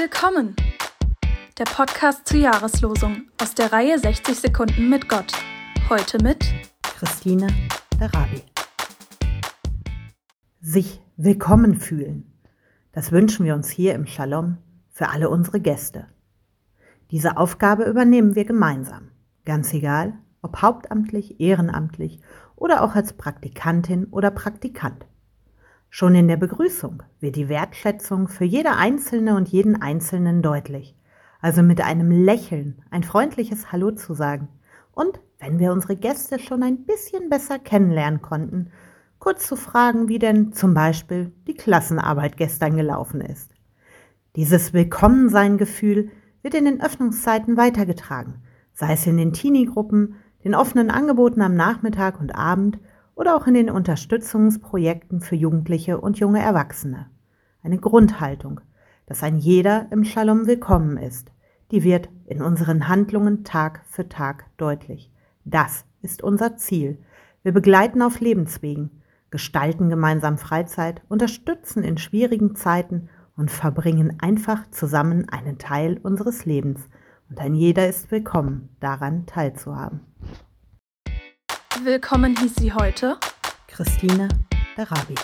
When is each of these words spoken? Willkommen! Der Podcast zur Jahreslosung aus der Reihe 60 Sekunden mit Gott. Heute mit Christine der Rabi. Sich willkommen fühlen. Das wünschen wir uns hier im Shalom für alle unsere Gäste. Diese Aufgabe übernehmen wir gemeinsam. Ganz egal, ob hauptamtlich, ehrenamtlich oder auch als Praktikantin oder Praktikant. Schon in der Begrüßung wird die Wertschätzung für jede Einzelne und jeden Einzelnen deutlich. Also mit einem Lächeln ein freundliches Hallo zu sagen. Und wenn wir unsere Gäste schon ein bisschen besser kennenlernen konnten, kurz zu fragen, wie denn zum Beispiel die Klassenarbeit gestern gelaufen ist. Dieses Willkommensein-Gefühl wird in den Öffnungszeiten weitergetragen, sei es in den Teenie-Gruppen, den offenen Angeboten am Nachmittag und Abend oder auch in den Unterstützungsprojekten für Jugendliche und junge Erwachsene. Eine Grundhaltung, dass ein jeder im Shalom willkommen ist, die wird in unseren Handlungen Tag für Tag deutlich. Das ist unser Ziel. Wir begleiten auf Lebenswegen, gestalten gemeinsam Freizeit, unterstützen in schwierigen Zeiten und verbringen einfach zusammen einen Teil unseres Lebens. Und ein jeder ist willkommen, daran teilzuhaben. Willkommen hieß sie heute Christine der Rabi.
Willkommen! 0.00 0.54
Der 1.58 1.64
Podcast 1.64 2.28
zur 2.28 2.38
Jahreslosung 2.38 3.28
aus 3.42 3.56
der 3.56 3.72
Reihe 3.72 3.98
60 3.98 4.38
Sekunden 4.38 4.88
mit 4.88 5.08
Gott. 5.08 5.32
Heute 5.88 6.22
mit 6.22 6.44
Christine 6.82 7.48
der 7.98 8.14
Rabi. 8.14 8.44
Sich 10.60 11.02
willkommen 11.16 11.80
fühlen. 11.80 12.32
Das 12.92 13.10
wünschen 13.10 13.44
wir 13.44 13.56
uns 13.56 13.70
hier 13.70 13.96
im 13.96 14.06
Shalom 14.06 14.58
für 14.92 15.08
alle 15.08 15.30
unsere 15.30 15.58
Gäste. 15.58 16.06
Diese 17.10 17.36
Aufgabe 17.36 17.82
übernehmen 17.82 18.36
wir 18.36 18.44
gemeinsam. 18.44 19.10
Ganz 19.44 19.74
egal, 19.74 20.16
ob 20.42 20.62
hauptamtlich, 20.62 21.40
ehrenamtlich 21.40 22.20
oder 22.54 22.84
auch 22.84 22.94
als 22.94 23.14
Praktikantin 23.14 24.04
oder 24.04 24.30
Praktikant. 24.30 25.06
Schon 25.90 26.14
in 26.14 26.28
der 26.28 26.36
Begrüßung 26.36 27.02
wird 27.18 27.36
die 27.36 27.48
Wertschätzung 27.48 28.28
für 28.28 28.44
jede 28.44 28.76
Einzelne 28.76 29.34
und 29.34 29.48
jeden 29.48 29.80
Einzelnen 29.80 30.42
deutlich. 30.42 30.94
Also 31.40 31.62
mit 31.62 31.80
einem 31.80 32.10
Lächeln 32.10 32.82
ein 32.90 33.04
freundliches 33.04 33.72
Hallo 33.72 33.92
zu 33.92 34.14
sagen. 34.14 34.48
Und 34.92 35.20
wenn 35.38 35.58
wir 35.58 35.72
unsere 35.72 35.96
Gäste 35.96 36.38
schon 36.38 36.62
ein 36.62 36.84
bisschen 36.84 37.30
besser 37.30 37.58
kennenlernen 37.58 38.20
konnten, 38.20 38.70
kurz 39.18 39.46
zu 39.46 39.56
fragen, 39.56 40.08
wie 40.08 40.18
denn 40.18 40.52
zum 40.52 40.74
Beispiel 40.74 41.32
die 41.46 41.54
Klassenarbeit 41.54 42.36
gestern 42.36 42.76
gelaufen 42.76 43.20
ist. 43.20 43.50
Dieses 44.36 44.72
Willkommensein-Gefühl 44.72 46.10
wird 46.42 46.54
in 46.54 46.66
den 46.66 46.82
Öffnungszeiten 46.82 47.56
weitergetragen, 47.56 48.42
sei 48.72 48.92
es 48.92 49.06
in 49.06 49.16
den 49.16 49.32
Teenie-Gruppen, 49.32 50.16
den 50.44 50.54
offenen 50.54 50.90
Angeboten 50.90 51.40
am 51.40 51.54
Nachmittag 51.54 52.20
und 52.20 52.34
Abend 52.34 52.78
oder 53.18 53.34
auch 53.34 53.48
in 53.48 53.54
den 53.54 53.68
Unterstützungsprojekten 53.68 55.20
für 55.20 55.34
Jugendliche 55.34 56.00
und 56.00 56.20
junge 56.20 56.40
Erwachsene. 56.40 57.10
Eine 57.64 57.78
Grundhaltung, 57.78 58.60
dass 59.06 59.24
ein 59.24 59.38
jeder 59.38 59.88
im 59.90 60.04
Shalom 60.04 60.46
willkommen 60.46 60.96
ist, 60.96 61.32
die 61.72 61.82
wird 61.82 62.08
in 62.26 62.40
unseren 62.40 62.86
Handlungen 62.86 63.42
Tag 63.42 63.82
für 63.88 64.08
Tag 64.08 64.46
deutlich. 64.56 65.10
Das 65.44 65.84
ist 66.00 66.22
unser 66.22 66.56
Ziel. 66.58 66.98
Wir 67.42 67.50
begleiten 67.50 68.02
auf 68.02 68.20
Lebenswegen, 68.20 69.02
gestalten 69.30 69.88
gemeinsam 69.88 70.38
Freizeit, 70.38 71.02
unterstützen 71.08 71.82
in 71.82 71.98
schwierigen 71.98 72.54
Zeiten 72.54 73.08
und 73.36 73.50
verbringen 73.50 74.18
einfach 74.20 74.70
zusammen 74.70 75.28
einen 75.28 75.58
Teil 75.58 75.98
unseres 76.00 76.44
Lebens. 76.44 76.88
Und 77.28 77.40
ein 77.40 77.56
jeder 77.56 77.88
ist 77.88 78.12
willkommen, 78.12 78.68
daran 78.78 79.26
teilzuhaben. 79.26 80.02
Willkommen 81.84 82.36
hieß 82.36 82.56
sie 82.56 82.72
heute 82.72 83.18
Christine 83.68 84.28
der 84.76 84.90
Rabi. 84.90 85.14